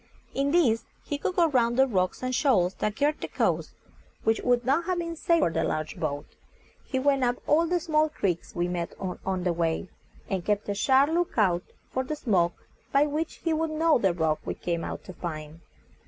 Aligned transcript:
In 0.33 0.49
this 0.49 0.83
he 1.03 1.19
could 1.19 1.35
go 1.35 1.47
round 1.49 1.77
the 1.77 1.85
rocks 1.85 2.23
and 2.23 2.33
shoals 2.33 2.73
that 2.79 2.95
girt 2.95 3.21
the 3.21 3.27
coast, 3.27 3.75
which 4.23 4.41
would 4.41 4.65
not 4.65 4.85
have 4.85 4.97
been 4.97 5.15
safe 5.15 5.39
for 5.41 5.51
the 5.51 5.63
large 5.63 5.99
boat. 5.99 6.25
He 6.83 6.97
went 6.97 7.23
up 7.23 7.35
all 7.45 7.67
the 7.67 7.79
small 7.79 8.09
creeks 8.09 8.55
we 8.55 8.67
met 8.67 8.99
with 8.99 9.19
on 9.27 9.43
the 9.43 9.53
way, 9.53 9.89
and 10.27 10.43
kept 10.43 10.67
a 10.69 10.73
sharp 10.73 11.11
look 11.11 11.37
out 11.37 11.61
for 11.91 12.03
the 12.03 12.15
smoke 12.15 12.65
by 12.91 13.05
which 13.05 13.41
he 13.43 13.53
would 13.53 13.69
know 13.69 13.99
the 13.99 14.11
rock 14.11 14.39
we 14.43 14.55
came 14.55 14.83
out 14.83 15.03
to 15.03 15.13
find. 15.13 15.59